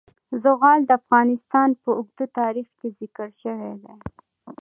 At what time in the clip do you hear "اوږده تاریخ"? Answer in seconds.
1.97-2.67